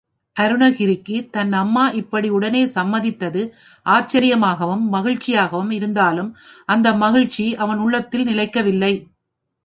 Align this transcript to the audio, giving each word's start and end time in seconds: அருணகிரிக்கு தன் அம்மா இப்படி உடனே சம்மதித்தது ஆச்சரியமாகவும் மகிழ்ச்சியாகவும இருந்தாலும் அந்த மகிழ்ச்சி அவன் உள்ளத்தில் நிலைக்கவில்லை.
அருணகிரிக்கு 0.35 1.29
தன் 1.29 1.51
அம்மா 1.53 1.83
இப்படி 1.91 2.29
உடனே 2.29 2.61
சம்மதித்தது 2.75 3.41
ஆச்சரியமாகவும் 3.85 4.85
மகிழ்ச்சியாகவும 4.93 5.69
இருந்தாலும் 5.71 6.31
அந்த 6.65 6.93
மகிழ்ச்சி 6.95 7.45
அவன் 7.55 7.77
உள்ளத்தில் 7.77 8.25
நிலைக்கவில்லை. 8.25 8.93